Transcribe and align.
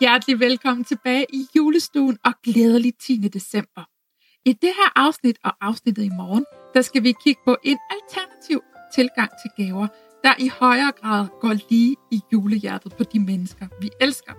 Hjertelig 0.00 0.40
velkommen 0.40 0.84
tilbage 0.84 1.26
i 1.32 1.46
julestuen 1.56 2.18
og 2.24 2.32
glædelig 2.44 2.92
10. 3.02 3.16
december. 3.16 3.82
I 4.44 4.52
det 4.52 4.70
her 4.78 4.92
afsnit 4.96 5.38
og 5.44 5.52
afsnittet 5.60 6.02
i 6.04 6.08
morgen, 6.08 6.44
der 6.74 6.82
skal 6.82 7.02
vi 7.02 7.14
kigge 7.24 7.40
på 7.44 7.56
en 7.64 7.78
alternativ 7.90 8.60
tilgang 8.94 9.30
til 9.42 9.64
gaver, 9.64 9.86
der 10.24 10.34
i 10.38 10.48
højere 10.60 10.92
grad 11.00 11.26
går 11.40 11.54
lige 11.70 11.96
i 12.10 12.20
julehjertet 12.32 12.96
på 12.96 13.04
de 13.04 13.20
mennesker, 13.20 13.66
vi 13.80 13.90
elsker. 14.00 14.32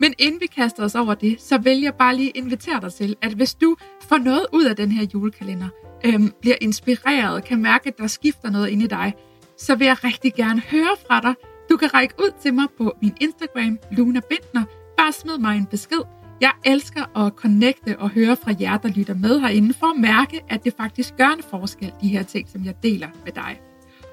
Men 0.00 0.14
inden 0.18 0.40
vi 0.40 0.46
kaster 0.46 0.84
os 0.84 0.94
over 0.94 1.14
det, 1.14 1.40
så 1.40 1.58
vil 1.58 1.80
jeg 1.80 1.94
bare 1.94 2.16
lige 2.16 2.30
invitere 2.30 2.80
dig 2.80 2.92
til, 2.92 3.16
at 3.22 3.32
hvis 3.32 3.54
du 3.54 3.76
får 4.02 4.18
noget 4.18 4.46
ud 4.52 4.64
af 4.64 4.76
den 4.76 4.92
her 4.92 5.06
julekalender, 5.14 5.68
øhm, 6.04 6.32
bliver 6.40 6.56
inspireret, 6.60 7.44
kan 7.44 7.62
mærke, 7.62 7.88
at 7.88 7.98
der 7.98 8.06
skifter 8.06 8.50
noget 8.50 8.68
ind 8.68 8.82
i 8.82 8.86
dig, 8.86 9.14
så 9.58 9.74
vil 9.74 9.86
jeg 9.86 10.04
rigtig 10.04 10.34
gerne 10.34 10.60
høre 10.60 10.96
fra 11.06 11.20
dig. 11.20 11.34
Du 11.70 11.76
kan 11.76 11.94
række 11.94 12.14
ud 12.18 12.32
til 12.42 12.54
mig 12.54 12.66
på 12.78 12.92
min 13.02 13.16
Instagram, 13.20 13.78
Luna 13.92 14.20
Bindner, 14.28 14.64
bare 15.00 15.12
smid 15.12 15.38
mig 15.38 15.56
en 15.56 15.66
besked. 15.66 16.02
Jeg 16.40 16.52
elsker 16.64 17.18
at 17.26 17.32
connecte 17.36 17.98
og 17.98 18.10
høre 18.10 18.36
fra 18.36 18.54
jer, 18.60 18.76
der 18.76 18.88
lytter 18.88 19.14
med 19.14 19.40
herinde, 19.40 19.74
for 19.74 19.86
at 19.86 20.00
mærke, 20.00 20.44
at 20.48 20.64
det 20.64 20.74
faktisk 20.76 21.16
gør 21.16 21.28
en 21.28 21.42
forskel, 21.50 21.92
de 22.02 22.08
her 22.08 22.22
ting, 22.22 22.48
som 22.48 22.64
jeg 22.64 22.74
deler 22.82 23.08
med 23.24 23.32
dig. 23.32 23.60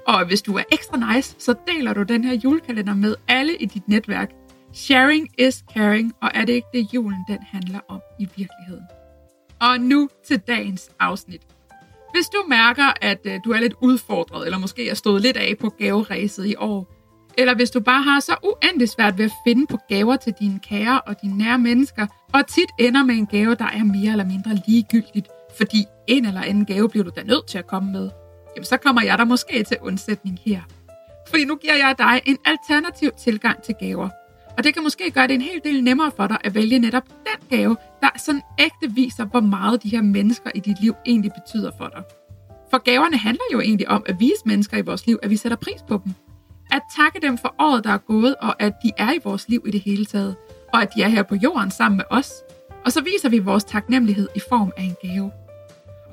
Og 0.08 0.28
hvis 0.28 0.42
du 0.42 0.58
er 0.58 0.64
ekstra 0.72 1.14
nice, 1.14 1.36
så 1.40 1.56
deler 1.68 1.94
du 1.94 2.04
den 2.04 2.24
her 2.24 2.34
julekalender 2.34 2.94
med 2.94 3.16
alle 3.28 3.56
i 3.56 3.66
dit 3.66 3.88
netværk. 3.88 4.32
Sharing 4.74 5.30
is 5.38 5.64
caring, 5.74 6.14
og 6.22 6.32
er 6.34 6.46
det 6.46 6.54
ikke 6.54 6.68
det, 6.74 6.94
julen 6.94 7.26
den 7.28 7.40
handler 7.42 7.80
om 7.88 8.00
i 8.20 8.28
virkeligheden? 8.38 8.86
Og 9.62 9.80
nu 9.80 10.10
til 10.28 10.40
dagens 10.40 10.90
afsnit. 11.00 11.42
Hvis 12.14 12.30
du 12.30 12.38
mærker, 12.50 12.94
at 13.02 13.20
øh, 13.26 13.40
du 13.46 13.52
er 13.52 13.60
lidt 13.60 13.74
udfordret, 13.82 14.46
eller 14.46 14.60
måske 14.60 14.90
er 14.90 14.96
stået 14.96 15.22
lidt 15.22 15.38
af 15.38 15.58
på 15.60 15.70
gaveræset 15.70 16.46
i 16.46 16.56
år, 16.56 16.97
eller 17.38 17.56
hvis 17.56 17.70
du 17.70 17.80
bare 17.80 18.04
har 18.04 18.20
så 18.20 18.36
uendelig 18.44 18.90
svært 18.90 19.18
ved 19.18 19.26
at 19.26 19.32
finde 19.48 19.68
på 19.68 19.78
gaver 19.90 20.16
til 20.16 20.34
dine 20.40 20.60
kære 20.60 21.02
og 21.02 21.22
dine 21.22 21.38
nære 21.38 21.60
mennesker, 21.60 22.08
og 22.34 22.48
tit 22.48 22.70
ender 22.80 23.04
med 23.04 23.16
en 23.16 23.26
gave, 23.26 23.56
der 23.56 23.66
er 23.66 23.84
mere 23.84 24.12
eller 24.12 24.26
mindre 24.26 24.62
ligegyldigt, 24.68 25.28
fordi 25.58 25.86
en 26.08 26.26
eller 26.26 26.42
anden 26.42 26.66
gave 26.66 26.90
bliver 26.90 27.04
du 27.04 27.12
da 27.16 27.24
nødt 27.24 27.48
til 27.48 27.58
at 27.58 27.68
komme 27.68 27.92
med, 27.92 28.10
jamen 28.56 28.66
så 28.66 28.78
kommer 28.78 29.02
jeg 29.02 29.18
der 29.18 29.26
måske 29.26 29.64
til 29.64 29.78
undsætning 29.82 30.40
her. 30.46 30.62
Fordi 31.30 31.46
nu 31.46 31.56
giver 31.56 31.76
jeg 31.76 31.96
dig 31.98 32.22
en 32.26 32.38
alternativ 32.46 33.12
tilgang 33.20 33.62
til 33.62 33.76
gaver. 33.80 34.10
Og 34.58 34.64
det 34.64 34.74
kan 34.74 34.84
måske 34.84 35.12
gøre 35.12 35.28
det 35.28 35.34
en 35.34 35.42
hel 35.42 35.62
del 35.64 35.84
nemmere 35.84 36.12
for 36.16 36.28
dig 36.28 36.38
at 36.44 36.56
vælge 36.56 36.80
netop 36.80 37.04
den 37.08 37.58
gave, 37.58 37.78
der 38.02 38.10
sådan 38.18 38.42
ægte 38.60 38.96
viser, 38.96 39.26
hvor 39.26 39.40
meget 39.40 39.84
de 39.84 39.90
her 39.90 40.02
mennesker 40.02 40.52
i 40.56 40.60
dit 40.60 40.82
liv 40.82 40.96
egentlig 41.06 41.32
betyder 41.32 41.72
for 41.78 41.88
dig. 41.88 42.04
For 42.72 42.78
gaverne 42.78 43.18
handler 43.18 43.44
jo 43.54 43.60
egentlig 43.60 43.90
om 43.90 44.04
at 44.06 44.20
vise 44.20 44.42
mennesker 44.46 44.78
i 44.78 44.82
vores 44.82 45.08
liv, 45.08 45.20
at 45.24 45.30
vi 45.30 45.38
sætter 45.38 45.58
pris 45.58 45.82
på 45.88 46.02
dem, 46.06 46.14
at 46.72 46.82
takke 46.98 47.28
dem 47.28 47.38
for 47.38 47.56
året, 47.60 47.84
der 47.84 47.90
er 47.90 47.98
gået, 47.98 48.36
og 48.36 48.62
at 48.62 48.74
de 48.84 48.92
er 48.98 49.14
i 49.14 49.20
vores 49.24 49.50
liv 49.50 49.64
i 49.68 49.72
det 49.72 49.82
hele 49.82 50.06
taget, 50.06 50.36
og 50.74 50.82
at 50.82 50.90
de 50.96 51.02
er 51.02 51.08
her 51.08 51.24
på 51.24 51.36
jorden 51.36 51.72
sammen 51.72 51.98
med 51.98 52.06
os. 52.10 52.34
Og 52.86 52.92
så 52.92 53.02
viser 53.02 53.30
vi 53.30 53.40
vores 53.40 53.64
taknemmelighed 53.64 54.28
i 54.36 54.40
form 54.50 54.72
af 54.78 54.84
en 54.84 54.96
gave. 55.02 55.32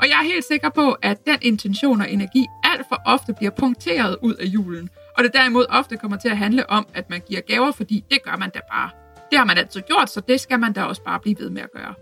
Og 0.01 0.09
jeg 0.09 0.19
er 0.21 0.25
helt 0.25 0.45
sikker 0.45 0.69
på, 0.69 0.93
at 0.93 1.27
den 1.27 1.39
intention 1.43 2.01
og 2.01 2.11
energi 2.11 2.47
alt 2.65 2.89
for 2.89 3.03
ofte 3.07 3.33
bliver 3.33 3.51
punkteret 3.51 4.17
ud 4.23 4.35
af 4.35 4.45
julen, 4.45 4.91
og 5.17 5.25
det 5.25 5.33
derimod 5.33 5.67
ofte 5.69 5.97
kommer 5.97 6.17
til 6.17 6.29
at 6.29 6.37
handle 6.37 6.71
om, 6.71 6.87
at 6.95 7.11
man 7.11 7.21
giver 7.29 7.41
gaver, 7.41 7.73
fordi 7.73 8.05
det 8.11 8.23
gør 8.23 8.37
man 8.37 8.51
da 8.51 8.61
bare. 8.73 8.91
Det 9.31 9.39
har 9.39 9.45
man 9.45 9.59
altid 9.59 9.81
gjort, 9.81 10.11
så 10.11 10.21
det 10.21 10.41
skal 10.41 10.61
man 10.61 10.73
da 10.73 10.83
også 10.83 11.03
bare 11.03 11.21
blive 11.21 11.37
ved 11.39 11.51
med 11.51 11.63
at 11.63 11.73
gøre. 11.73 11.95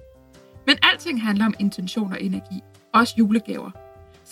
Men 0.67 0.77
alting 0.93 1.23
handler 1.23 1.47
om 1.47 1.55
intention 1.61 2.13
og 2.13 2.23
energi, 2.23 2.61
også 2.95 3.15
julegaver. 3.19 3.71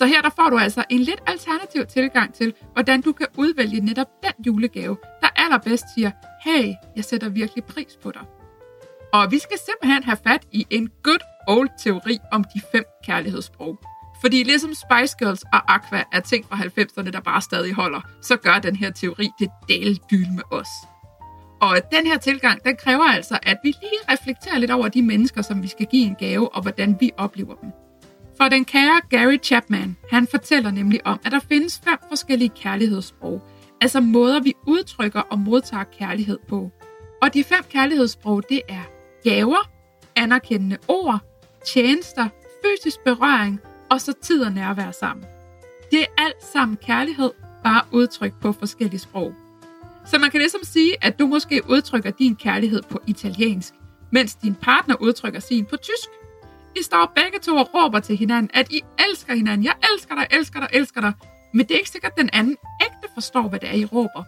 Så 0.00 0.06
her 0.06 0.22
der 0.22 0.31
får 0.37 0.50
du 0.50 0.59
altså 0.59 0.84
en 0.91 1.00
lidt 1.00 1.21
alternativ 1.27 1.87
tilgang 1.87 2.34
til, 2.34 2.55
hvordan 2.72 3.00
du 3.00 3.12
kan 3.12 3.27
udvælge 3.37 3.81
netop 3.81 4.06
den 4.22 4.44
julegave, 4.47 4.97
der 5.21 5.28
allerbedst 5.37 5.84
siger, 5.94 6.11
hey, 6.44 6.75
jeg 6.97 7.05
sætter 7.05 7.28
virkelig 7.28 7.65
pris 7.65 7.99
på 8.03 8.11
dig. 8.11 8.22
Og 9.12 9.31
vi 9.31 9.38
skal 9.38 9.59
simpelthen 9.66 10.03
have 10.03 10.16
fat 10.27 10.43
i 10.53 10.66
en 10.71 10.91
good 11.03 11.21
old 11.49 11.69
teori 11.78 12.19
om 12.33 12.44
de 12.44 12.61
fem 12.72 12.84
kærlighedssprog. 13.05 13.78
Fordi 14.21 14.43
ligesom 14.43 14.71
Spice 14.75 15.16
Girls 15.19 15.43
og 15.43 15.75
Aqua 15.75 16.05
er 16.12 16.21
ting 16.21 16.44
fra 16.49 16.56
90'erne, 16.56 17.11
der 17.11 17.21
bare 17.21 17.41
stadig 17.41 17.75
holder, 17.75 18.00
så 18.22 18.37
gør 18.37 18.59
den 18.59 18.77
her 18.77 18.91
teori 18.91 19.28
det 19.38 19.50
del 19.69 20.00
med 20.11 20.43
os. 20.50 20.69
Og 21.61 21.77
den 21.93 22.06
her 22.06 22.19
tilgang, 22.19 22.65
den 22.65 22.77
kræver 22.77 23.05
altså, 23.05 23.38
at 23.43 23.56
vi 23.65 23.69
lige 23.69 24.12
reflekterer 24.12 24.59
lidt 24.59 24.71
over 24.71 24.88
de 24.88 25.03
mennesker, 25.03 25.43
som 25.43 25.62
vi 25.62 25.69
skal 25.69 25.87
give 25.87 26.06
en 26.06 26.15
gave, 26.15 26.55
og 26.55 26.62
hvordan 26.62 26.97
vi 27.00 27.11
oplever 27.17 27.55
dem. 27.55 27.71
For 28.41 28.49
den 28.49 28.65
kære 28.65 29.01
Gary 29.11 29.39
Chapman, 29.43 29.97
han 30.11 30.27
fortæller 30.31 30.71
nemlig 30.71 31.06
om, 31.06 31.21
at 31.25 31.33
der 31.33 31.41
findes 31.49 31.81
fem 31.84 31.99
forskellige 32.09 32.49
kærlighedssprog, 32.49 33.43
altså 33.81 34.01
måder, 34.01 34.41
vi 34.41 34.55
udtrykker 34.67 35.21
og 35.21 35.39
modtager 35.39 35.84
kærlighed 35.84 36.39
på. 36.49 36.71
Og 37.23 37.34
de 37.34 37.45
fem 37.45 37.65
kærlighedssprog, 37.71 38.43
det 38.49 38.62
er 38.69 38.83
gaver, 39.25 39.71
anerkendende 40.17 40.77
ord, 40.89 41.19
tjenester, 41.67 42.29
fysisk 42.65 43.00
berøring 43.05 43.61
og 43.91 44.00
så 44.00 44.12
tid 44.23 44.43
og 44.43 44.53
nærvær 44.53 44.91
sammen. 44.91 45.27
Det 45.91 46.00
er 46.00 46.06
alt 46.19 46.45
sammen 46.53 46.77
kærlighed, 46.77 47.31
bare 47.65 47.83
udtrykt 47.93 48.41
på 48.41 48.53
forskellige 48.53 49.00
sprog. 49.00 49.34
Så 50.06 50.19
man 50.19 50.31
kan 50.31 50.41
ligesom 50.41 50.61
sige, 50.65 51.05
at 51.05 51.19
du 51.19 51.27
måske 51.27 51.62
udtrykker 51.69 52.11
din 52.11 52.37
kærlighed 52.37 52.83
på 52.83 53.00
italiensk, 53.06 53.75
mens 54.12 54.34
din 54.34 54.55
partner 54.55 54.95
udtrykker 55.00 55.41
sin 55.41 55.65
på 55.65 55.77
tysk. 55.77 56.19
I 56.76 56.82
står 56.82 57.12
begge 57.16 57.38
to 57.38 57.56
og 57.56 57.69
råber 57.75 58.00
til 58.00 58.16
hinanden, 58.16 58.50
at 58.54 58.72
I 58.72 58.81
elsker 59.08 59.34
hinanden. 59.34 59.64
Jeg 59.64 59.75
elsker 59.92 60.14
dig, 60.14 60.26
elsker 60.31 60.60
dig, 60.60 60.69
elsker 60.72 61.00
dig. 61.00 61.12
Men 61.54 61.66
det 61.66 61.75
er 61.75 61.78
ikke 61.78 61.91
sikkert, 61.91 62.12
at 62.12 62.19
den 62.19 62.31
anden 62.32 62.56
ægte 62.82 63.08
forstår, 63.14 63.48
hvad 63.48 63.58
det 63.58 63.69
er, 63.69 63.75
I 63.75 63.84
råber. 63.84 64.25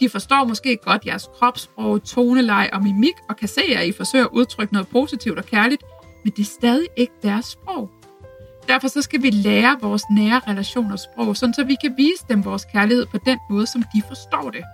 De 0.00 0.08
forstår 0.08 0.44
måske 0.44 0.76
godt 0.76 1.06
jeres 1.06 1.28
kropssprog, 1.38 2.04
toneleje 2.04 2.70
og 2.72 2.82
mimik, 2.82 3.14
og 3.28 3.36
kan 3.36 3.48
se, 3.48 3.62
at 3.76 3.86
I 3.86 3.92
forsøger 3.92 4.24
at 4.24 4.30
udtrykke 4.32 4.72
noget 4.72 4.88
positivt 4.88 5.38
og 5.38 5.44
kærligt, 5.44 5.82
men 6.24 6.32
det 6.36 6.42
er 6.42 6.50
stadig 6.60 6.88
ikke 6.96 7.12
deres 7.22 7.46
sprog. 7.46 7.90
Derfor 8.68 8.88
så 8.88 9.02
skal 9.02 9.22
vi 9.22 9.30
lære 9.30 9.78
vores 9.80 10.02
nære 10.10 10.40
relationer 10.48 10.96
sprog, 10.96 11.36
sådan 11.36 11.54
så 11.54 11.64
vi 11.64 11.76
kan 11.82 11.94
vise 11.96 12.24
dem 12.28 12.44
vores 12.44 12.64
kærlighed 12.64 13.06
på 13.06 13.18
den 13.26 13.38
måde, 13.50 13.66
som 13.66 13.82
de 13.94 14.02
forstår 14.08 14.50
det. 14.50 14.64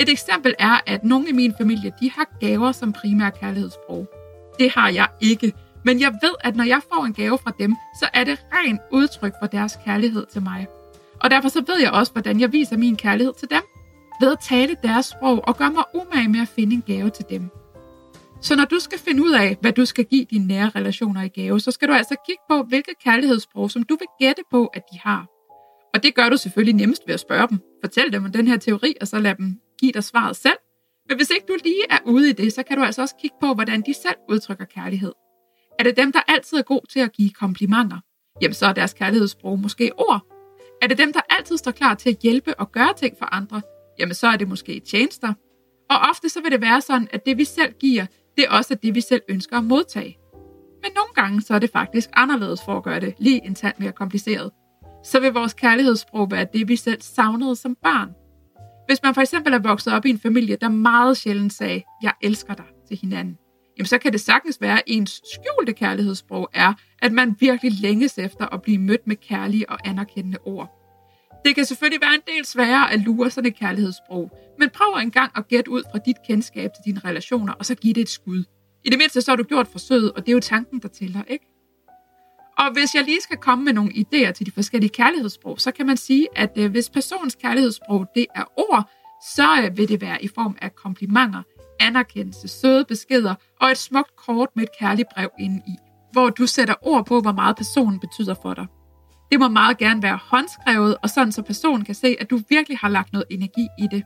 Et 0.00 0.08
eksempel 0.08 0.54
er, 0.58 0.80
at 0.86 1.04
nogle 1.04 1.28
i 1.28 1.32
min 1.32 1.54
familie, 1.58 1.92
de 2.00 2.10
har 2.10 2.26
gaver 2.40 2.72
som 2.72 2.92
primær 2.92 3.30
kærlighedssprog. 3.30 4.08
Det 4.58 4.70
har 4.70 4.88
jeg 4.88 5.06
ikke, 5.20 5.52
men 5.84 6.00
jeg 6.00 6.12
ved, 6.22 6.34
at 6.40 6.56
når 6.56 6.64
jeg 6.64 6.80
får 6.92 7.04
en 7.04 7.12
gave 7.12 7.38
fra 7.38 7.52
dem, 7.58 7.76
så 8.00 8.08
er 8.14 8.24
det 8.24 8.46
rent 8.52 8.80
udtryk 8.92 9.32
for 9.42 9.46
deres 9.46 9.78
kærlighed 9.84 10.26
til 10.26 10.42
mig. 10.42 10.66
Og 11.22 11.30
derfor 11.30 11.48
så 11.48 11.64
ved 11.66 11.80
jeg 11.80 11.90
også, 11.90 12.12
hvordan 12.12 12.40
jeg 12.40 12.52
viser 12.52 12.76
min 12.76 12.96
kærlighed 12.96 13.32
til 13.38 13.50
dem. 13.50 13.62
Ved 14.20 14.32
at 14.32 14.38
tale 14.48 14.76
deres 14.82 15.06
sprog 15.06 15.48
og 15.48 15.56
gøre 15.56 15.70
mig 15.70 15.84
umage 15.94 16.28
med 16.28 16.40
at 16.40 16.48
finde 16.48 16.74
en 16.74 16.82
gave 16.86 17.10
til 17.10 17.24
dem. 17.30 17.50
Så 18.40 18.56
når 18.56 18.64
du 18.64 18.78
skal 18.78 18.98
finde 18.98 19.22
ud 19.22 19.32
af, 19.32 19.56
hvad 19.60 19.72
du 19.72 19.84
skal 19.84 20.04
give 20.04 20.24
dine 20.24 20.46
nære 20.46 20.70
relationer 20.76 21.22
i 21.22 21.28
gave, 21.28 21.60
så 21.60 21.70
skal 21.70 21.88
du 21.88 21.92
altså 21.92 22.16
kigge 22.26 22.42
på, 22.50 22.62
hvilket 22.62 22.94
kærlighedssprog, 23.04 23.70
som 23.70 23.82
du 23.82 23.96
vil 23.96 24.08
gætte 24.18 24.42
på, 24.50 24.66
at 24.66 24.82
de 24.92 24.98
har. 24.98 25.26
Og 25.94 26.02
det 26.02 26.14
gør 26.14 26.28
du 26.28 26.36
selvfølgelig 26.36 26.74
nemmest 26.74 27.02
ved 27.06 27.14
at 27.14 27.20
spørge 27.20 27.48
dem. 27.48 27.58
Fortæl 27.84 28.12
dem 28.12 28.24
om 28.24 28.32
den 28.32 28.48
her 28.48 28.56
teori, 28.56 28.94
og 29.00 29.08
så 29.08 29.18
lad 29.18 29.34
dem 29.34 29.60
give 29.80 29.92
dig 29.92 30.04
svaret 30.04 30.36
selv. 30.36 30.58
Men 31.08 31.16
hvis 31.16 31.30
ikke 31.30 31.46
du 31.48 31.56
lige 31.64 31.84
er 31.90 31.98
ude 32.04 32.30
i 32.30 32.32
det, 32.32 32.52
så 32.52 32.62
kan 32.62 32.76
du 32.78 32.84
altså 32.84 33.02
også 33.02 33.14
kigge 33.20 33.36
på, 33.40 33.54
hvordan 33.54 33.82
de 33.86 33.94
selv 33.94 34.16
udtrykker 34.28 34.64
kærlighed. 34.64 35.12
Er 35.82 35.84
det 35.84 35.96
dem, 35.96 36.12
der 36.12 36.20
altid 36.28 36.58
er 36.58 36.62
god 36.62 36.80
til 36.90 37.00
at 37.00 37.12
give 37.12 37.30
komplimenter? 37.30 37.98
Jamen 38.42 38.54
så 38.54 38.66
er 38.66 38.72
deres 38.72 38.92
kærlighedssprog 38.92 39.58
måske 39.58 39.90
ord. 39.98 40.20
Er 40.82 40.86
det 40.86 40.98
dem, 40.98 41.12
der 41.12 41.20
altid 41.30 41.56
står 41.56 41.70
klar 41.70 41.94
til 41.94 42.10
at 42.10 42.18
hjælpe 42.22 42.54
og 42.54 42.72
gøre 42.72 42.94
ting 42.96 43.16
for 43.18 43.34
andre? 43.34 43.62
Jamen 43.98 44.14
så 44.14 44.26
er 44.26 44.36
det 44.36 44.48
måske 44.48 44.80
tjenester. 44.80 45.32
Og 45.90 45.96
ofte 46.10 46.28
så 46.28 46.42
vil 46.42 46.52
det 46.52 46.60
være 46.60 46.80
sådan, 46.80 47.08
at 47.12 47.26
det 47.26 47.38
vi 47.38 47.44
selv 47.44 47.72
giver, 47.80 48.06
det 48.36 48.44
er 48.44 48.50
også 48.50 48.74
det, 48.74 48.94
vi 48.94 49.00
selv 49.00 49.22
ønsker 49.28 49.58
at 49.58 49.64
modtage. 49.64 50.18
Men 50.82 50.90
nogle 50.94 51.12
gange 51.14 51.42
så 51.42 51.54
er 51.54 51.58
det 51.58 51.70
faktisk 51.70 52.10
anderledes 52.12 52.60
for 52.64 52.76
at 52.76 52.82
gøre 52.82 53.00
det 53.00 53.14
lige 53.18 53.46
en 53.46 53.54
tand 53.54 53.74
mere 53.78 53.92
kompliceret. 53.92 54.50
Så 55.04 55.20
vil 55.20 55.32
vores 55.32 55.54
kærlighedssprog 55.54 56.30
være 56.30 56.46
det, 56.52 56.68
vi 56.68 56.76
selv 56.76 57.00
savnede 57.00 57.56
som 57.56 57.76
barn. 57.82 58.10
Hvis 58.86 59.02
man 59.02 59.14
for 59.14 59.20
eksempel 59.20 59.52
er 59.52 59.58
vokset 59.58 59.92
op 59.92 60.06
i 60.06 60.10
en 60.10 60.18
familie, 60.18 60.56
der 60.60 60.68
meget 60.68 61.16
sjældent 61.16 61.52
sagde, 61.52 61.82
jeg 62.02 62.12
elsker 62.22 62.54
dig 62.54 62.66
til 62.88 62.98
hinanden, 63.02 63.38
jamen 63.78 63.86
så 63.86 63.98
kan 63.98 64.12
det 64.12 64.20
sagtens 64.20 64.60
være, 64.60 64.78
at 64.78 64.82
ens 64.86 65.22
skjulte 65.34 65.72
kærlighedssprog 65.72 66.50
er, 66.54 66.74
at 67.02 67.12
man 67.12 67.36
virkelig 67.40 67.72
længes 67.80 68.18
efter 68.18 68.54
at 68.54 68.62
blive 68.62 68.78
mødt 68.78 69.06
med 69.06 69.16
kærlige 69.16 69.70
og 69.70 69.78
anerkendende 69.84 70.38
ord. 70.44 70.78
Det 71.44 71.54
kan 71.54 71.64
selvfølgelig 71.64 72.00
være 72.00 72.14
en 72.14 72.34
del 72.36 72.44
sværere 72.44 72.92
at 72.92 73.00
lure 73.00 73.30
sådan 73.30 73.50
et 73.50 73.56
kærlighedssprog, 73.56 74.30
men 74.58 74.70
prøv 74.70 75.00
engang 75.00 75.32
at 75.36 75.48
gætte 75.48 75.70
ud 75.70 75.82
fra 75.92 75.98
dit 76.06 76.16
kendskab 76.26 76.70
til 76.70 76.92
dine 76.92 77.00
relationer, 77.04 77.52
og 77.52 77.66
så 77.66 77.74
giv 77.74 77.94
det 77.94 78.00
et 78.00 78.08
skud. 78.08 78.44
I 78.84 78.90
det 78.90 78.98
mindste 78.98 79.20
så 79.20 79.30
har 79.30 79.36
du 79.36 79.42
gjort 79.42 79.68
forsøget, 79.68 80.12
og 80.12 80.26
det 80.26 80.28
er 80.28 80.32
jo 80.32 80.40
tanken, 80.40 80.80
der 80.80 80.88
tæller, 80.88 81.22
ikke? 81.28 81.46
Og 82.58 82.72
hvis 82.72 82.94
jeg 82.94 83.04
lige 83.04 83.20
skal 83.20 83.36
komme 83.36 83.64
med 83.64 83.72
nogle 83.72 83.92
idéer 83.92 84.32
til 84.32 84.46
de 84.46 84.50
forskellige 84.50 84.90
kærlighedssprog, 84.90 85.60
så 85.60 85.70
kan 85.72 85.86
man 85.86 85.96
sige, 85.96 86.28
at 86.36 86.52
øh, 86.56 86.70
hvis 86.70 86.90
personens 86.90 87.34
kærlighedssprog 87.34 88.06
det 88.14 88.26
er 88.34 88.44
ord, 88.56 88.90
så 89.36 89.62
øh, 89.64 89.76
vil 89.76 89.88
det 89.88 90.00
være 90.00 90.24
i 90.24 90.28
form 90.28 90.56
af 90.62 90.74
komplimenter, 90.74 91.42
anerkendelse, 91.82 92.48
søde 92.48 92.84
beskeder 92.84 93.34
og 93.60 93.70
et 93.70 93.78
smukt 93.78 94.16
kort 94.16 94.48
med 94.56 94.62
et 94.62 94.70
kærligt 94.80 95.08
brev 95.14 95.30
indeni, 95.40 95.62
i, 95.66 95.76
hvor 96.12 96.30
du 96.30 96.46
sætter 96.46 96.74
ord 96.82 97.06
på, 97.06 97.20
hvor 97.20 97.32
meget 97.32 97.56
personen 97.56 98.00
betyder 98.00 98.34
for 98.42 98.54
dig. 98.54 98.66
Det 99.30 99.40
må 99.40 99.48
meget 99.48 99.78
gerne 99.78 100.02
være 100.02 100.18
håndskrevet, 100.22 100.96
og 101.02 101.10
sådan 101.10 101.32
så 101.32 101.42
personen 101.42 101.84
kan 101.84 101.94
se, 101.94 102.16
at 102.20 102.30
du 102.30 102.40
virkelig 102.48 102.78
har 102.78 102.88
lagt 102.88 103.12
noget 103.12 103.26
energi 103.30 103.68
i 103.78 103.86
det. 103.90 104.02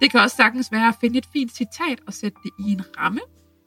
Det 0.00 0.10
kan 0.10 0.20
også 0.20 0.36
sagtens 0.36 0.72
være 0.72 0.88
at 0.88 0.94
finde 1.00 1.18
et 1.18 1.26
fint 1.32 1.52
citat 1.56 1.98
og 2.06 2.12
sætte 2.14 2.38
det 2.44 2.50
i 2.66 2.72
en 2.72 2.82
ramme. 2.98 3.20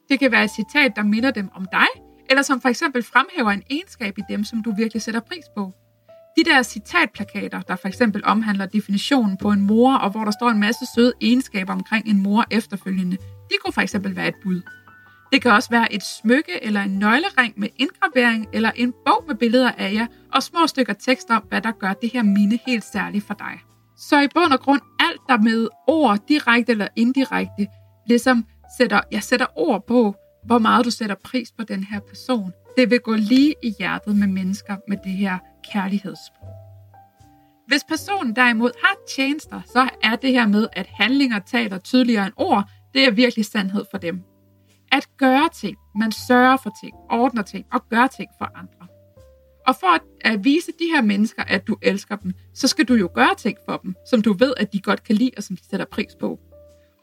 Det 0.10 0.20
kan 0.20 0.32
være 0.32 0.44
et 0.44 0.52
citat, 0.52 0.96
der 0.96 1.04
minder 1.04 1.32
dem 1.32 1.50
om 1.56 1.66
dig, 1.72 1.88
eller 2.30 2.42
som 2.42 2.62
for 2.62 2.70
eksempel 2.70 3.04
fremhæver 3.04 3.52
en 3.52 3.64
egenskab 3.70 4.18
i 4.18 4.22
dem, 4.30 4.44
som 4.44 4.64
du 4.64 4.74
virkelig 4.78 5.02
sætter 5.02 5.22
pris 5.22 5.46
på. 5.58 5.74
De 6.38 6.44
der 6.44 6.64
citatplakater, 6.64 7.62
der 7.62 7.76
for 7.76 7.88
eksempel 7.88 8.22
omhandler 8.26 8.66
definitionen 8.66 9.38
på 9.38 9.52
en 9.52 9.62
mor, 9.62 9.96
og 9.96 10.10
hvor 10.10 10.24
der 10.24 10.32
står 10.32 10.50
en 10.50 10.60
masse 10.60 10.86
søde 10.96 11.14
egenskaber 11.22 11.74
omkring 11.74 12.08
en 12.08 12.24
mor 12.24 12.46
efterfølgende, 12.52 13.18
de 13.50 13.56
kunne 13.64 13.74
for 13.74 13.82
eksempel 13.82 14.16
være 14.16 14.28
et 14.28 14.36
bud. 14.44 14.62
Det 15.32 15.42
kan 15.42 15.52
også 15.52 15.70
være 15.70 15.94
et 15.94 16.04
smykke 16.04 16.64
eller 16.64 16.82
en 16.82 17.00
nøglering 17.00 17.54
med 17.58 17.70
indgravering 17.78 18.48
eller 18.54 18.72
en 18.76 18.94
bog 19.06 19.24
med 19.28 19.36
billeder 19.36 19.72
af 19.72 19.94
jer 19.94 20.08
og 20.34 20.44
små 20.44 20.68
stykker 20.68 20.94
tekst 20.94 21.30
om, 21.30 21.44
hvad 21.50 21.62
der 21.62 21.72
gør 21.72 21.94
det 21.94 22.10
her 22.14 22.24
minde 22.24 22.60
helt 22.68 22.84
særligt 22.84 23.28
for 23.28 23.34
dig. 23.34 23.60
Så 23.98 24.22
i 24.22 24.28
bund 24.34 24.54
og 24.54 24.60
grund 24.60 24.82
alt, 25.00 25.22
der 25.30 25.38
med 25.38 25.68
ord, 25.88 26.20
direkte 26.28 26.72
eller 26.72 26.88
indirekte, 26.96 27.68
ligesom 28.08 28.46
sætter, 28.78 29.02
jeg 29.12 29.24
sætter 29.24 29.46
ord 29.56 29.88
på, 29.88 30.16
hvor 30.46 30.60
meget 30.60 30.86
du 30.86 30.92
sætter 30.92 31.16
pris 31.24 31.52
på 31.58 31.64
den 31.64 31.84
her 31.84 32.00
person. 32.00 32.52
Det 32.78 32.90
vil 32.90 33.00
gå 33.00 33.16
lige 33.16 33.56
i 33.64 33.74
hjertet 33.80 34.16
med 34.16 34.28
mennesker 34.28 34.76
med 34.88 34.98
det 35.04 35.12
her 35.12 35.38
kærlighedssprog. 35.72 36.50
Hvis 37.68 37.84
personen 37.84 38.36
derimod 38.36 38.72
har 38.84 38.96
tjenester, 39.16 39.62
så 39.66 39.90
er 40.04 40.16
det 40.16 40.32
her 40.32 40.48
med, 40.48 40.68
at 40.74 40.88
handlinger 40.88 41.40
taler 41.40 41.78
tydeligere 41.78 42.26
end 42.26 42.34
ord, 42.38 42.70
det 42.94 43.06
er 43.06 43.12
virkelig 43.12 43.46
sandhed 43.46 43.86
for 43.92 43.98
dem. 43.98 44.24
At 44.92 45.08
gøre 45.18 45.50
ting, 45.54 45.78
man 45.96 46.12
sørger 46.12 46.58
for 46.58 46.72
ting, 46.84 46.94
ordner 47.10 47.42
ting 47.42 47.66
og 47.74 47.90
gør 47.90 48.08
ting 48.08 48.30
for 48.38 48.46
andre. 48.56 48.88
Og 49.68 49.76
for 49.80 49.96
at, 49.96 50.02
at 50.22 50.44
vise 50.44 50.72
de 50.80 50.86
her 50.94 51.02
mennesker, 51.02 51.44
at 51.44 51.68
du 51.68 51.78
elsker 51.82 52.16
dem, 52.16 52.34
så 52.54 52.68
skal 52.68 52.86
du 52.86 52.94
jo 52.94 53.10
gøre 53.14 53.36
ting 53.38 53.58
for 53.66 53.78
dem, 53.78 53.96
som 54.10 54.22
du 54.22 54.34
ved, 54.34 54.54
at 54.58 54.74
de 54.74 54.80
godt 54.80 55.04
kan 55.04 55.16
lide 55.16 55.32
og 55.38 55.44
som 55.44 55.56
de 55.56 55.64
sætter 55.70 55.86
pris 55.86 56.16
på. 56.20 56.40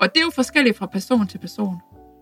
Og 0.00 0.14
det 0.14 0.20
er 0.20 0.24
jo 0.24 0.30
forskelligt 0.34 0.76
fra 0.76 0.86
person 0.86 1.26
til 1.26 1.38
person. 1.38 1.76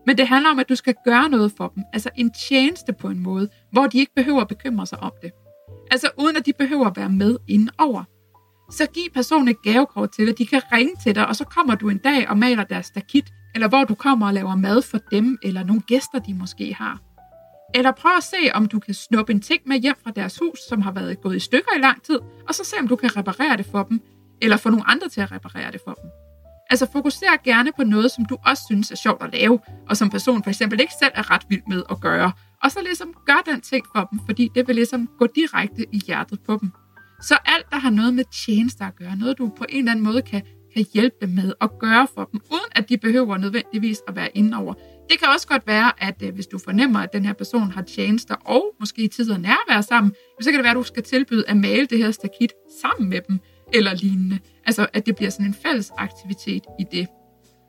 Men 0.07 0.19
det 0.19 0.29
handler 0.29 0.51
om, 0.51 0.59
at 0.59 0.69
du 0.69 0.75
skal 0.75 0.95
gøre 1.05 1.29
noget 1.29 1.53
for 1.57 1.69
dem, 1.69 1.85
altså 1.93 2.11
en 2.17 2.31
tjeneste 2.31 2.93
på 2.93 3.09
en 3.09 3.19
måde, 3.19 3.49
hvor 3.73 3.87
de 3.87 3.99
ikke 3.99 4.15
behøver 4.17 4.41
at 4.41 4.49
bekymre 4.49 4.87
sig 4.87 4.99
om 4.99 5.13
det. 5.23 5.33
Altså 5.97 6.11
uden 6.19 6.37
at 6.37 6.47
de 6.47 6.53
behøver 6.59 6.87
at 6.87 6.97
være 6.97 7.09
med 7.09 7.37
indenover. 7.49 8.05
Så 8.71 8.87
giv 8.95 9.11
personen 9.15 9.49
et 9.49 9.63
gavekort 9.63 10.11
til, 10.11 10.29
at 10.31 10.39
de 10.39 10.47
kan 10.47 10.63
ringe 10.73 10.93
til 11.03 11.15
dig, 11.15 11.27
og 11.27 11.37
så 11.37 11.45
kommer 11.45 11.75
du 11.75 11.89
en 11.89 11.99
dag 11.99 12.29
og 12.29 12.39
maler 12.39 12.65
deres 12.65 12.87
stakit, 12.87 13.25
eller 13.55 13.69
hvor 13.69 13.85
du 13.85 13.95
kommer 13.95 14.27
og 14.27 14.35
laver 14.35 14.57
mad 14.57 14.83
for 14.83 14.99
dem, 15.11 15.39
eller 15.43 15.65
nogle 15.65 15.83
gæster, 15.83 16.19
de 16.19 16.35
måske 16.35 16.75
har. 16.75 17.01
Eller 17.75 17.93
prøv 17.93 18.17
at 18.17 18.23
se, 18.23 18.51
om 18.55 18.67
du 18.67 18.79
kan 18.79 18.95
snuppe 18.95 19.33
en 19.33 19.41
ting 19.41 19.61
med 19.67 19.79
hjem 19.79 19.95
fra 20.05 20.11
deres 20.11 20.39
hus, 20.39 20.59
som 20.69 20.83
har 20.83 20.93
været 20.93 21.21
gået 21.21 21.37
i 21.37 21.41
stykker 21.41 21.77
i 21.77 21.81
lang 21.81 22.03
tid, 22.03 22.19
og 22.49 22.55
så 22.55 22.65
se, 22.65 22.77
om 22.81 22.89
du 22.89 22.97
kan 22.97 23.17
reparere 23.17 23.57
det 23.57 23.67
for 23.67 23.83
dem, 23.83 24.01
eller 24.43 24.57
få 24.57 24.71
nogle 24.71 24.89
andre 24.89 25.09
til 25.09 25.21
at 25.21 25.33
reparere 25.33 25.73
det 25.73 25.81
for 25.85 25.93
dem. 25.93 26.11
Altså 26.71 26.87
fokuser 26.93 27.43
gerne 27.45 27.73
på 27.77 27.85
noget, 27.85 28.11
som 28.11 28.25
du 28.25 28.37
også 28.47 28.63
synes 28.67 28.91
er 28.91 28.97
sjovt 28.97 29.23
at 29.23 29.33
lave, 29.33 29.61
og 29.89 29.97
som 29.97 30.11
person 30.11 30.43
for 30.43 30.51
eksempel 30.51 30.81
ikke 30.81 30.93
selv 31.01 31.13
er 31.15 31.31
ret 31.31 31.43
vild 31.49 31.63
med 31.69 31.83
at 31.91 32.01
gøre. 32.01 32.33
Og 32.63 32.71
så 32.71 32.81
ligesom 32.83 33.15
gør 33.27 33.43
den 33.47 33.61
ting 33.61 33.87
for 33.95 34.09
dem, 34.11 34.21
fordi 34.27 34.49
det 34.55 34.69
vil 34.69 34.75
ligesom 34.75 35.09
gå 35.19 35.27
direkte 35.27 35.87
i 35.93 36.01
hjertet 36.07 36.41
på 36.47 36.59
dem. 36.61 36.71
Så 37.23 37.39
alt, 37.45 37.67
der 37.71 37.77
har 37.77 37.91
noget 37.91 38.15
med 38.15 38.25
tjenester 38.47 38.85
at 38.87 38.97
gøre, 38.97 39.17
noget 39.17 39.39
du 39.39 39.53
på 39.59 39.65
en 39.69 39.79
eller 39.79 39.93
anden 39.93 40.05
måde 40.05 40.23
kan, 40.23 40.43
kan 40.75 40.87
hjælpe 40.95 41.17
dem 41.21 41.31
med 41.31 41.53
at 41.61 41.71
gøre 41.79 42.07
for 42.15 42.25
dem, 42.33 42.41
uden 42.51 42.71
at 42.73 42.89
de 42.89 42.99
behøver 42.99 43.37
nødvendigvis 43.37 43.99
at 44.09 44.17
være 44.17 44.29
inde 44.35 44.57
over. 44.57 44.75
Det 45.11 45.19
kan 45.19 45.29
også 45.29 45.47
godt 45.49 45.67
være, 45.67 45.93
at 46.03 46.23
øh, 46.23 46.35
hvis 46.35 46.47
du 46.47 46.59
fornemmer, 46.59 47.01
at 47.01 47.13
den 47.13 47.25
her 47.25 47.33
person 47.33 47.71
har 47.71 47.83
tjenester 47.83 48.35
og 48.35 48.75
måske 48.81 49.09
tid 49.09 49.31
og 49.31 49.41
nærvær 49.41 49.81
sammen, 49.81 50.13
så 50.41 50.51
kan 50.51 50.59
det 50.59 50.65
være, 50.65 50.71
at 50.71 50.77
du 50.77 50.83
skal 50.83 51.03
tilbyde 51.03 51.45
at 51.49 51.57
male 51.57 51.87
det 51.87 51.99
her 51.99 52.11
stakit 52.11 52.53
sammen 52.83 53.09
med 53.09 53.21
dem 53.29 53.39
eller 53.75 53.95
lignende. 53.95 54.39
Altså, 54.65 54.87
at 54.93 55.07
det 55.07 55.17
bliver 55.17 55.31
sådan 55.31 55.47
en 55.47 55.55
fælles 55.55 55.91
aktivitet 55.99 56.63
i 56.81 56.85
det. 56.93 57.07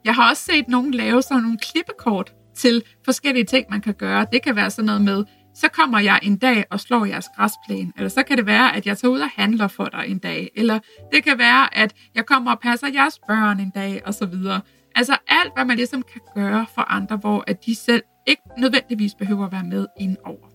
Jeg 0.06 0.16
har 0.16 0.30
også 0.30 0.44
set 0.44 0.68
nogen 0.68 0.94
lave 0.94 1.22
sådan 1.22 1.44
nogle 1.44 1.58
klippekort 1.58 2.34
til 2.58 2.84
forskellige 3.06 3.46
ting, 3.46 3.66
man 3.70 3.82
kan 3.82 3.94
gøre. 3.94 4.26
Det 4.32 4.42
kan 4.42 4.56
være 4.56 4.70
sådan 4.70 4.86
noget 4.86 5.02
med, 5.02 5.24
så 5.56 5.68
kommer 5.68 6.00
jeg 6.00 6.20
en 6.24 6.38
dag 6.38 6.66
og 6.72 6.80
slår 6.80 7.06
jeres 7.06 7.26
græsplæne. 7.36 7.92
Eller 7.98 8.10
så 8.10 8.24
kan 8.24 8.38
det 8.38 8.46
være, 8.46 8.76
at 8.76 8.86
jeg 8.86 8.98
tager 8.98 9.12
ud 9.12 9.20
og 9.20 9.30
handler 9.36 9.68
for 9.68 9.86
dig 9.86 10.04
en 10.08 10.20
dag. 10.20 10.52
Eller 10.56 10.80
det 11.14 11.24
kan 11.24 11.38
være, 11.38 11.78
at 11.78 11.94
jeg 12.16 12.26
kommer 12.26 12.52
og 12.52 12.60
passer 12.60 12.88
jeres 12.94 13.20
børn 13.28 13.60
en 13.60 13.70
dag, 13.70 14.02
og 14.06 14.14
så 14.14 14.26
videre. 14.26 14.62
Altså 14.96 15.18
alt, 15.28 15.54
hvad 15.56 15.66
man 15.66 15.78
ligesom 15.78 16.04
kan 16.14 16.22
gøre 16.36 16.66
for 16.76 16.82
andre, 16.82 17.18
hvor 17.18 17.44
at 17.48 17.66
de 17.66 17.76
selv 17.76 18.04
ikke 18.28 18.42
nødvendigvis 18.58 19.16
behøver 19.16 19.46
at 19.46 19.52
være 19.52 19.64
med 19.64 19.86
indover. 20.00 20.48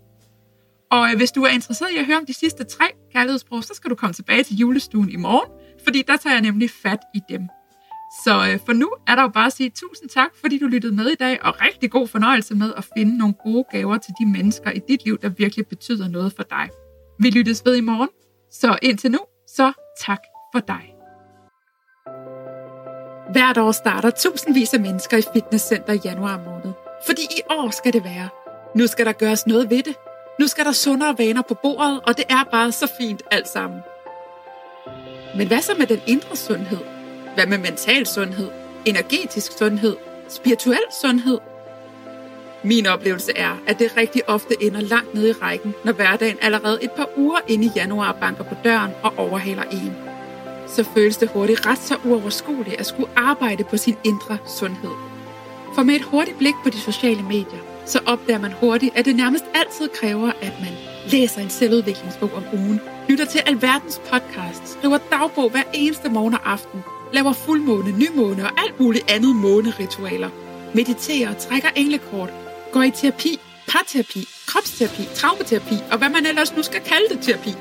Og 0.90 1.10
øh, 1.10 1.16
hvis 1.16 1.32
du 1.32 1.42
er 1.42 1.48
interesseret 1.48 1.90
i 1.92 1.96
at 1.96 2.06
høre 2.06 2.16
om 2.16 2.26
de 2.26 2.34
sidste 2.34 2.64
tre 2.64 2.84
kærlighedssprog, 3.12 3.64
så 3.64 3.74
skal 3.74 3.90
du 3.90 3.94
komme 3.94 4.14
tilbage 4.14 4.42
til 4.42 4.56
julestuen 4.56 5.10
i 5.10 5.16
morgen, 5.16 5.50
fordi 5.84 6.02
der 6.08 6.16
tager 6.16 6.34
jeg 6.34 6.42
nemlig 6.42 6.70
fat 6.70 6.98
i 7.14 7.20
dem. 7.28 7.48
Så 8.24 8.48
øh, 8.52 8.58
for 8.66 8.72
nu 8.72 8.90
er 9.08 9.14
der 9.14 9.22
jo 9.22 9.28
bare 9.28 9.46
at 9.46 9.52
sige 9.52 9.70
tusind 9.70 10.08
tak, 10.08 10.30
fordi 10.40 10.58
du 10.58 10.66
lyttede 10.66 10.94
med 10.94 11.06
i 11.06 11.14
dag, 11.14 11.38
og 11.42 11.60
rigtig 11.60 11.90
god 11.90 12.08
fornøjelse 12.08 12.54
med 12.54 12.72
at 12.76 12.84
finde 12.96 13.18
nogle 13.18 13.34
gode 13.44 13.64
gaver 13.70 13.98
til 13.98 14.14
de 14.20 14.26
mennesker 14.26 14.70
i 14.70 14.80
dit 14.88 15.04
liv, 15.04 15.18
der 15.18 15.28
virkelig 15.28 15.66
betyder 15.66 16.08
noget 16.08 16.32
for 16.36 16.42
dig. 16.42 16.68
Vi 17.18 17.30
lyttes 17.30 17.62
ved 17.64 17.76
i 17.76 17.80
morgen, 17.80 18.08
så 18.50 18.78
indtil 18.82 19.10
nu, 19.10 19.18
så 19.48 19.72
tak 20.00 20.20
for 20.54 20.60
dig. 20.60 20.94
Hvert 23.32 23.58
år 23.58 23.72
starter 23.72 24.10
tusindvis 24.10 24.74
af 24.74 24.80
mennesker 24.80 25.16
i 25.16 25.22
fitnesscenter 25.32 25.92
i 25.92 26.00
januar 26.04 26.36
måned. 26.38 26.72
Fordi 27.06 27.22
i 27.22 27.40
år 27.50 27.70
skal 27.70 27.92
det 27.92 28.04
være. 28.04 28.28
Nu 28.76 28.86
skal 28.86 29.06
der 29.06 29.12
gøres 29.12 29.46
noget 29.46 29.70
ved 29.70 29.82
det. 29.82 29.94
Nu 30.40 30.46
skal 30.46 30.64
der 30.64 30.72
sundere 30.72 31.14
vaner 31.18 31.42
på 31.42 31.54
bordet, 31.62 32.00
og 32.00 32.16
det 32.16 32.24
er 32.28 32.44
bare 32.50 32.72
så 32.72 32.92
fint 33.00 33.22
alt 33.30 33.48
sammen. 33.48 33.80
Men 35.36 35.46
hvad 35.46 35.60
så 35.60 35.72
med 35.78 35.86
den 35.86 36.00
indre 36.06 36.36
sundhed? 36.36 37.01
Hvad 37.34 37.46
med 37.46 37.58
mental 37.58 38.06
sundhed, 38.06 38.50
energetisk 38.84 39.58
sundhed, 39.58 39.96
spirituel 40.28 40.84
sundhed? 41.02 41.38
Min 42.64 42.86
oplevelse 42.86 43.32
er, 43.36 43.62
at 43.66 43.78
det 43.78 43.96
rigtig 43.96 44.28
ofte 44.28 44.54
ender 44.60 44.80
langt 44.80 45.14
nede 45.14 45.28
i 45.28 45.32
rækken, 45.32 45.74
når 45.84 45.92
hverdagen 45.92 46.36
allerede 46.40 46.78
et 46.82 46.90
par 46.90 47.08
uger 47.16 47.38
inde 47.48 47.64
i 47.64 47.70
januar 47.76 48.12
banker 48.20 48.44
på 48.44 48.54
døren 48.64 48.90
og 49.02 49.12
overhaler 49.16 49.62
en. 49.62 49.96
Så 50.68 50.84
føles 50.94 51.16
det 51.16 51.28
hurtigt 51.28 51.66
ret 51.66 51.78
så 51.78 51.96
uoverskueligt 52.04 52.76
at 52.80 52.86
skulle 52.86 53.10
arbejde 53.16 53.64
på 53.64 53.76
sin 53.76 53.96
indre 54.04 54.38
sundhed. 54.58 54.90
For 55.74 55.82
med 55.82 55.94
et 55.94 56.02
hurtigt 56.02 56.38
blik 56.38 56.54
på 56.64 56.70
de 56.70 56.80
sociale 56.80 57.22
medier, 57.22 57.60
så 57.86 58.00
opdager 58.06 58.40
man 58.40 58.52
hurtigt, 58.52 58.96
at 58.96 59.04
det 59.04 59.16
nærmest 59.16 59.44
altid 59.54 59.88
kræver, 59.88 60.28
at 60.28 60.52
man 60.60 60.72
læser 61.10 61.40
en 61.40 61.50
selvudviklingsbog 61.50 62.30
om 62.34 62.44
ugen, 62.52 62.80
lytter 63.08 63.24
til 63.24 63.40
alverdens 63.46 64.00
podcast, 64.10 64.68
skriver 64.68 64.98
dagbog 65.10 65.50
hver 65.50 65.62
eneste 65.72 66.08
morgen 66.08 66.34
og 66.34 66.52
aften, 66.52 66.84
laver 67.12 67.32
fuldmåne, 67.32 67.90
nymåne 67.98 68.44
og 68.44 68.50
alt 68.62 68.80
muligt 68.80 69.10
andet 69.10 69.36
måneritualer, 69.36 70.30
mediterer, 70.74 71.34
trækker 71.34 71.68
englekort, 71.76 72.30
går 72.72 72.82
i 72.82 72.90
terapi, 72.90 73.40
parterapi, 73.68 74.28
kropsterapi, 74.46 75.04
traumaterapi 75.14 75.74
og 75.90 75.98
hvad 75.98 76.08
man 76.08 76.26
ellers 76.26 76.56
nu 76.56 76.62
skal 76.62 76.80
kalde 76.80 77.08
det 77.10 77.18
terapi. 77.22 77.54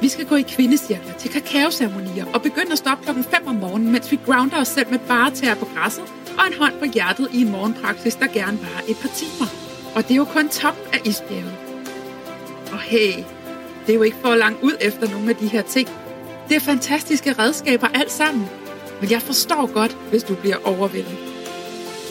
Vi 0.00 0.08
skal 0.08 0.26
gå 0.26 0.34
i 0.34 0.42
kvindecirkler 0.42 1.12
til 1.12 1.30
kakaoceremonier 1.30 2.26
og 2.34 2.42
begynde 2.42 2.72
at 2.72 2.78
stoppe 2.78 3.04
klokken 3.04 3.24
5 3.24 3.46
om 3.46 3.54
morgenen, 3.54 3.92
mens 3.92 4.12
vi 4.12 4.18
grounder 4.26 4.60
os 4.60 4.68
selv 4.68 4.90
med 4.90 4.98
bare 4.98 5.30
tæer 5.30 5.54
på 5.54 5.68
græsset 5.74 6.04
og 6.38 6.46
en 6.46 6.54
hånd 6.58 6.74
på 6.78 6.84
hjertet 6.84 7.28
i 7.32 7.40
en 7.40 7.50
morgenpraksis, 7.50 8.14
der 8.14 8.26
gerne 8.26 8.58
varer 8.62 8.82
et 8.88 8.96
par 8.96 9.08
timer. 9.08 9.46
Og 9.94 10.02
det 10.02 10.10
er 10.10 10.16
jo 10.16 10.24
kun 10.24 10.48
top 10.48 10.76
af 10.92 11.00
isbjerget. 11.04 11.54
Og 12.72 12.78
hey, 12.78 13.12
det 13.86 13.92
er 13.92 13.94
jo 13.94 14.02
ikke 14.02 14.16
for 14.22 14.34
langt 14.34 14.62
ud 14.62 14.76
efter 14.80 15.10
nogle 15.10 15.30
af 15.30 15.36
de 15.36 15.46
her 15.46 15.62
ting. 15.62 15.88
Det 16.48 16.56
er 16.56 16.60
fantastiske 16.60 17.32
redskaber 17.32 17.88
alt 17.94 18.10
sammen. 18.10 18.48
Men 19.02 19.10
jeg 19.10 19.22
forstår 19.22 19.72
godt, 19.72 19.96
hvis 20.10 20.22
du 20.22 20.34
bliver 20.34 20.56
overvældet. 20.64 21.16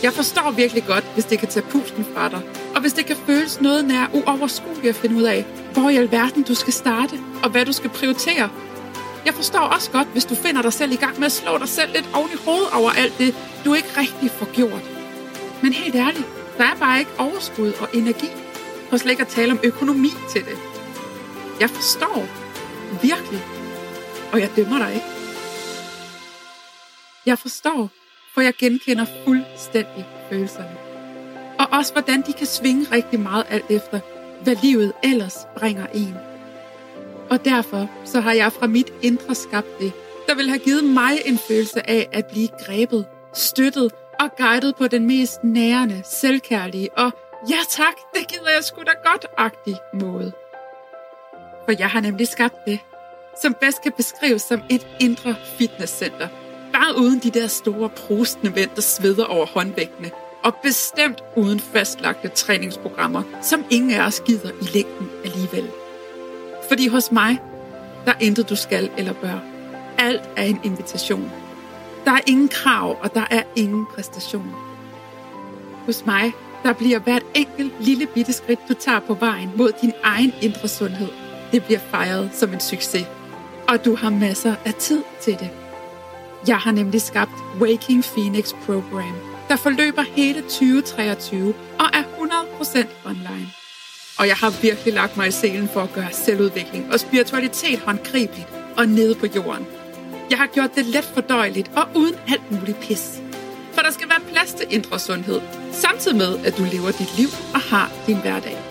Jeg 0.04 0.14
forstår 0.14 0.52
virkelig 0.52 0.84
godt, 0.88 1.06
hvis 1.14 1.26
det 1.26 1.40
kan 1.40 1.48
tage 1.48 1.66
pusten 1.70 2.06
fra 2.14 2.30
dig, 2.30 2.42
og 2.76 2.82
hvis 2.82 2.94
det 2.94 3.06
kan 3.06 3.16
føles 3.26 3.62
noget 3.62 3.86
nær 3.86 4.06
uoverskueligt 4.14 4.90
at 4.90 4.96
finde 4.96 5.16
ud 5.16 5.24
af, 5.24 5.46
hvor 5.74 5.90
i 5.90 5.96
alverden 5.98 6.44
du 6.44 6.56
skal 6.56 6.74
starte, 6.74 7.20
og 7.44 7.50
hvad 7.50 7.66
du 7.66 7.72
skal 7.72 7.90
prioritere. 7.90 8.50
Jeg 9.26 9.34
forstår 9.34 9.60
også 9.60 9.92
godt, 9.92 10.08
hvis 10.08 10.26
du 10.26 10.36
finder 10.36 10.62
dig 10.62 10.74
selv 10.74 10.92
i 10.92 10.96
gang 10.96 11.20
med 11.20 11.26
at 11.26 11.32
slå 11.32 11.58
dig 11.58 11.70
selv 11.70 11.92
lidt 11.94 12.10
oven 12.14 12.30
i 12.34 12.38
hovedet 12.46 12.70
over 12.74 12.92
alt 12.92 13.18
det, 13.18 13.36
du 13.66 13.74
ikke 13.74 13.90
rigtig 13.98 14.32
får 14.32 14.48
gjort. 14.54 14.84
Men 15.62 15.74
helt 15.74 15.96
ærligt, 15.96 16.28
der 16.58 16.64
er 16.64 16.76
bare 16.80 17.00
ikke 17.00 17.12
overskud 17.18 17.74
og 17.82 17.90
energi, 17.94 18.30
for 18.90 18.98
slet 18.98 19.12
ikke 19.12 19.22
at 19.22 19.28
tale 19.28 19.52
om 19.52 19.60
økonomi 19.64 20.12
til 20.34 20.42
det. 20.42 20.58
Jeg 21.60 21.70
forstår. 21.70 22.28
Virkelig. 23.02 23.44
Og 24.32 24.40
jeg 24.40 24.50
dømmer 24.56 24.78
dig 24.78 24.94
ikke. 24.94 25.11
Jeg 27.26 27.40
forstår, 27.40 27.90
for 28.34 28.42
jeg 28.42 28.54
genkender 28.54 29.06
fuldstændig 29.26 30.06
følelserne. 30.30 30.78
Og 31.60 31.68
også 31.72 31.94
hvordan 31.94 32.22
de 32.22 32.34
kan 32.34 32.48
svinge 32.48 32.86
rigtig 32.92 33.20
meget 33.20 33.46
alt 33.50 33.66
efter, 33.70 34.00
hvad 34.44 34.56
livet 34.64 34.94
ellers 35.04 35.38
bringer 35.58 35.88
en. 35.94 36.16
Og 37.30 37.46
derfor 37.46 37.90
så 38.06 38.20
har 38.20 38.34
jeg 38.34 38.54
fra 38.54 38.68
mit 38.68 38.94
indre 39.02 39.36
skabt 39.36 39.80
det, 39.80 39.94
der 40.28 40.36
vil 40.36 40.50
have 40.50 40.60
givet 40.60 40.84
mig 40.84 41.12
en 41.26 41.38
følelse 41.38 41.90
af 41.90 42.10
at 42.12 42.26
blive 42.26 42.48
grebet, 42.66 43.06
støttet 43.34 43.92
og 44.20 44.36
guidet 44.38 44.76
på 44.76 44.88
den 44.88 45.08
mest 45.08 45.44
nærende, 45.44 46.04
selvkærlige 46.06 46.94
og 46.98 47.12
ja 47.50 47.60
tak, 47.70 47.96
det 48.16 48.28
gider 48.28 48.50
jeg 48.56 48.64
sgu 48.64 48.82
da 48.82 49.10
godt-agtig 49.10 49.76
måde. 49.94 50.32
For 51.66 51.76
jeg 51.80 51.90
har 51.90 52.02
nemlig 52.02 52.28
skabt 52.28 52.56
det, 52.68 52.80
som 53.42 53.54
bedst 53.62 53.82
kan 53.84 53.92
beskrives 53.98 54.42
som 54.42 54.62
et 54.70 54.88
indre 55.00 55.36
fitnesscenter. 55.58 56.28
Bare 56.74 56.98
uden 56.98 57.20
de 57.20 57.30
der 57.30 57.48
store 57.48 57.90
prostende 57.90 58.52
mænd, 58.56 58.70
der 58.76 58.82
sveder 58.82 59.26
over 59.26 59.46
håndvægtene, 59.46 60.12
og 60.44 60.56
bestemt 60.56 61.24
uden 61.36 61.60
fastlagte 61.60 62.28
træningsprogrammer, 62.28 63.24
som 63.42 63.64
ingen 63.70 63.92
af 63.92 64.06
os 64.06 64.20
gider 64.26 64.50
i 64.62 64.66
længden 64.74 65.10
alligevel. 65.26 65.70
Fordi 66.70 66.88
hos 66.88 67.12
mig, 67.12 67.40
der 68.06 68.12
er 68.12 68.20
intet 68.20 68.50
du 68.50 68.56
skal 68.56 68.90
eller 68.98 69.14
bør. 69.14 69.40
Alt 69.98 70.22
er 70.38 70.44
en 70.44 70.60
invitation. 70.64 71.32
Der 72.06 72.12
er 72.12 72.20
ingen 72.28 72.48
krav, 72.48 72.98
og 73.02 73.14
der 73.14 73.24
er 73.32 73.44
ingen 73.56 73.86
præstation. 73.96 74.52
Hos 75.86 76.06
mig, 76.06 76.32
der 76.64 76.74
bliver 76.74 77.00
hvert 77.00 77.24
enkelt 77.36 77.74
lille 77.80 78.06
bitte 78.06 78.34
skridt, 78.34 78.60
du 78.70 78.74
tager 78.74 79.00
på 79.00 79.14
vejen 79.14 79.52
mod 79.56 79.72
din 79.82 79.94
egen 80.04 80.34
indre 80.42 80.68
sundhed, 80.68 81.08
det 81.52 81.64
bliver 81.64 81.80
fejret 81.80 82.30
som 82.34 82.54
en 82.54 82.60
succes. 82.60 83.06
Og 83.68 83.86
du 83.86 83.96
har 83.96 84.10
masser 84.10 84.56
af 84.66 84.74
tid 84.74 85.04
til 85.22 85.34
det. 85.40 85.50
Jeg 86.48 86.58
har 86.58 86.72
nemlig 86.72 87.02
skabt 87.02 87.32
Waking 87.60 88.04
Phoenix 88.04 88.54
Program, 88.66 89.16
der 89.48 89.56
forløber 89.56 90.02
hele 90.02 90.42
2023 90.42 91.54
og 91.80 91.86
er 91.94 92.04
100% 92.04 92.88
online. 93.06 93.52
Og 94.20 94.28
jeg 94.28 94.36
har 94.36 94.62
virkelig 94.62 94.94
lagt 94.94 95.18
mig 95.18 95.28
i 95.28 95.32
selen 95.32 95.70
for 95.74 95.82
at 95.82 95.94
gøre 95.94 96.12
selvudvikling 96.12 96.94
og 96.94 97.00
spiritualitet 97.00 97.80
håndgribeligt 97.80 98.48
og 98.78 98.86
nede 98.86 99.16
på 99.16 99.26
jorden. 99.36 99.68
Jeg 100.30 100.38
har 100.38 100.48
gjort 100.48 100.76
det 100.76 100.86
let 100.86 101.04
fordøjeligt 101.04 101.72
og 101.76 101.88
uden 101.96 102.16
alt 102.28 102.52
muligt 102.52 102.80
pis. 102.80 103.22
For 103.74 103.82
der 103.82 103.92
skal 103.92 104.10
være 104.10 104.32
plads 104.34 104.54
til 104.54 104.68
indre 104.70 105.00
sundhed, 105.00 105.42
samtidig 105.72 106.18
med, 106.18 106.46
at 106.46 106.58
du 106.58 106.64
lever 106.64 106.92
dit 106.92 107.18
liv 107.18 107.28
og 107.54 107.60
har 107.60 107.92
din 108.08 108.22
hverdag. 108.22 108.71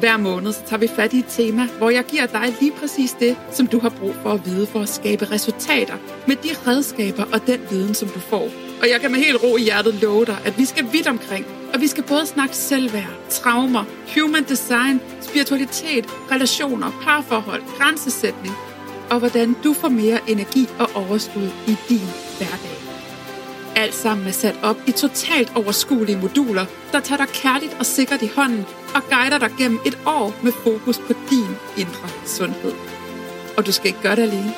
Hver 0.00 0.16
måned 0.16 0.52
så 0.52 0.60
tager 0.66 0.80
vi 0.80 0.88
fat 0.96 1.12
i 1.12 1.18
et 1.18 1.26
tema, 1.28 1.68
hvor 1.78 1.90
jeg 1.90 2.04
giver 2.04 2.26
dig 2.26 2.54
lige 2.60 2.72
præcis 2.72 3.12
det, 3.12 3.36
som 3.52 3.66
du 3.66 3.78
har 3.78 3.88
brug 3.88 4.14
for 4.22 4.32
at 4.32 4.46
vide 4.46 4.66
for 4.66 4.80
at 4.80 4.88
skabe 4.88 5.30
resultater 5.30 5.94
med 6.26 6.36
de 6.36 6.48
redskaber 6.66 7.24
og 7.32 7.46
den 7.46 7.60
viden, 7.70 7.94
som 7.94 8.08
du 8.08 8.20
får. 8.20 8.48
Og 8.82 8.90
jeg 8.90 9.00
kan 9.00 9.12
med 9.12 9.20
helt 9.20 9.42
ro 9.42 9.56
i 9.56 9.62
hjertet 9.62 9.94
love 9.94 10.24
dig, 10.24 10.38
at 10.44 10.58
vi 10.58 10.64
skal 10.64 10.92
vidt 10.92 11.06
omkring, 11.06 11.46
og 11.74 11.80
vi 11.80 11.86
skal 11.86 12.04
både 12.04 12.26
snakke 12.26 12.56
selvværd, 12.56 13.10
traumer, 13.30 13.84
human 14.14 14.44
design, 14.44 15.00
spiritualitet, 15.20 16.06
relationer, 16.30 16.90
parforhold, 17.02 17.62
grænsesætning, 17.78 18.54
og 19.10 19.18
hvordan 19.18 19.56
du 19.64 19.72
får 19.72 19.88
mere 19.88 20.20
energi 20.28 20.68
og 20.78 20.90
overskud 20.94 21.48
i 21.66 21.76
din 21.88 22.08
hverdag. 22.38 22.76
Alt 23.76 23.94
sammen 23.94 24.26
er 24.26 24.32
sat 24.32 24.58
op 24.62 24.76
i 24.86 24.90
totalt 24.90 25.52
overskuelige 25.54 26.18
moduler, 26.18 26.66
der 26.92 27.00
tager 27.00 27.24
dig 27.24 27.28
kærligt 27.28 27.76
og 27.78 27.86
sikkert 27.86 28.22
i 28.22 28.30
hånden 28.36 28.66
og 28.96 29.02
guider 29.10 29.38
dig 29.38 29.50
gennem 29.58 29.78
et 29.86 29.98
år 30.06 30.34
med 30.42 30.52
fokus 30.52 30.98
på 30.98 31.12
din 31.30 31.52
indre 31.76 32.08
sundhed. 32.24 32.72
Og 33.56 33.66
du 33.66 33.72
skal 33.72 33.86
ikke 33.86 34.02
gøre 34.02 34.16
det 34.16 34.22
alene. 34.22 34.54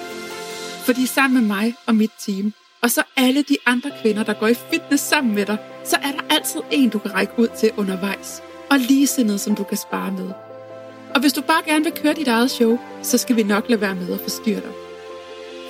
Fordi 0.85 1.07
sammen 1.07 1.41
med 1.41 1.57
mig 1.57 1.75
og 1.87 1.95
mit 1.95 2.11
team, 2.27 2.53
og 2.83 2.91
så 2.91 3.03
alle 3.17 3.43
de 3.43 3.57
andre 3.67 3.91
kvinder, 4.03 4.23
der 4.23 4.33
går 4.33 4.47
i 4.47 4.55
fitness 4.55 5.05
sammen 5.05 5.35
med 5.35 5.47
dig, 5.47 5.59
så 5.85 5.97
er 5.97 6.13
der 6.13 6.35
altid 6.35 6.61
en, 6.71 6.89
du 6.89 6.99
kan 6.99 7.15
række 7.15 7.33
ud 7.39 7.49
til 7.61 7.71
undervejs. 7.77 8.43
Og 8.71 8.79
ligesindede, 8.79 9.39
som 9.39 9.55
du 9.55 9.65
kan 9.65 9.77
spare 9.77 10.13
med. 10.13 10.31
Og 11.15 11.21
hvis 11.21 11.33
du 11.33 11.41
bare 11.41 11.63
gerne 11.67 11.85
vil 11.85 11.93
køre 11.93 12.15
dit 12.15 12.29
eget 12.29 12.51
show, 12.51 12.79
så 13.03 13.19
skal 13.19 13.37
vi 13.37 13.43
nok 13.43 13.69
lade 13.69 13.81
være 13.81 13.95
med 13.95 14.13
at 14.13 14.21
forstyrre 14.21 14.61
dig. 14.61 14.73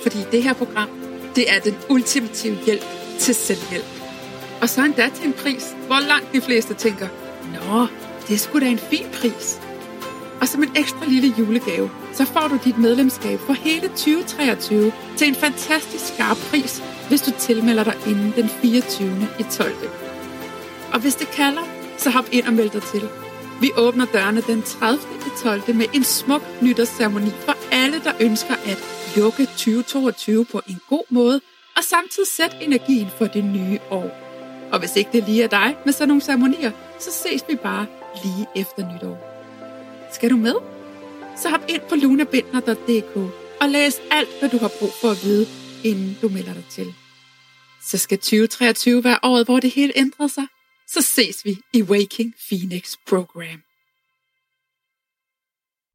Fordi 0.03 0.17
det 0.31 0.43
her 0.43 0.53
program, 0.53 0.89
det 1.35 1.51
er 1.51 1.59
den 1.59 1.75
ultimative 1.89 2.57
hjælp 2.65 2.85
til 3.19 3.35
selvhjælp. 3.35 3.85
Og 4.61 4.69
så 4.69 4.83
endda 4.83 5.09
til 5.15 5.25
en 5.25 5.33
pris, 5.33 5.75
hvor 5.87 6.07
langt 6.07 6.33
de 6.33 6.41
fleste 6.41 6.73
tænker, 6.73 7.07
Nå, 7.53 7.87
det 8.29 8.35
er 8.35 8.39
sgu 8.39 8.59
da 8.59 8.65
en 8.65 8.79
fin 8.79 9.05
pris. 9.13 9.61
Og 10.41 10.47
som 10.47 10.63
en 10.63 10.71
ekstra 10.75 11.05
lille 11.05 11.33
julegave, 11.39 11.89
så 12.13 12.25
får 12.25 12.47
du 12.47 12.59
dit 12.63 12.77
medlemskab 12.77 13.39
for 13.39 13.53
hele 13.53 13.87
2023 13.87 14.91
til 15.17 15.27
en 15.27 15.35
fantastisk 15.35 16.13
skarp 16.13 16.37
pris, 16.37 16.83
hvis 17.07 17.21
du 17.21 17.31
tilmelder 17.39 17.83
dig 17.83 17.95
inden 18.07 18.33
den 18.35 18.49
24. 18.49 19.27
i 19.39 19.43
12. 19.51 19.73
Og 20.93 20.99
hvis 20.99 21.15
det 21.15 21.27
kalder, 21.27 21.61
så 21.97 22.09
hop 22.09 22.25
ind 22.31 22.45
og 22.45 22.53
meld 22.53 22.69
dig 22.69 22.81
til. 22.81 23.09
Vi 23.61 23.71
åbner 23.77 24.05
dørene 24.05 24.41
den 24.41 24.61
30. 24.61 24.99
i 25.27 25.29
12. 25.43 25.75
med 25.75 25.85
en 25.93 26.03
smuk 26.03 26.41
nytårsceremoni 26.61 27.29
for 27.29 27.55
alle, 27.71 27.99
der 28.03 28.13
ønsker 28.19 28.53
at 28.53 28.77
lukke 29.15 29.45
2022 29.45 30.45
på 30.45 30.61
en 30.67 30.79
god 30.89 31.03
måde 31.09 31.41
og 31.77 31.83
samtidig 31.83 32.29
sætte 32.29 32.55
energien 32.61 33.07
for 33.17 33.25
det 33.25 33.43
nye 33.43 33.79
år. 33.89 34.09
Og 34.71 34.79
hvis 34.79 34.95
ikke 34.95 35.09
det 35.13 35.23
lige 35.23 35.43
er 35.43 35.47
dig 35.47 35.75
med 35.85 35.93
sådan 35.93 36.07
nogle 36.07 36.21
ceremonier, 36.21 36.71
så 36.99 37.11
ses 37.11 37.43
vi 37.49 37.55
bare 37.55 37.85
lige 38.23 38.47
efter 38.55 38.93
nytår. 38.93 39.17
Skal 40.13 40.29
du 40.29 40.37
med? 40.37 40.55
Så 41.37 41.49
hop 41.49 41.65
ind 41.69 41.81
på 41.89 41.95
lunabindner.dk 41.95 43.15
og 43.61 43.69
læs 43.69 44.01
alt, 44.11 44.29
hvad 44.39 44.49
du 44.49 44.57
har 44.57 44.71
brug 44.79 44.93
for 45.01 45.09
at 45.11 45.23
vide, 45.23 45.47
inden 45.83 46.17
du 46.21 46.29
melder 46.29 46.53
dig 46.53 46.65
til. 46.69 46.93
Så 47.81 47.97
skal 47.97 48.17
2023 48.17 49.03
være 49.03 49.19
året, 49.23 49.45
hvor 49.45 49.59
det 49.59 49.71
hele 49.71 49.93
ændrer 49.95 50.27
sig. 50.27 50.47
Så 50.87 51.01
ses 51.01 51.45
vi 51.45 51.57
i 51.73 51.83
Waking 51.83 52.33
Phoenix 52.49 52.95
Program. 53.07 53.68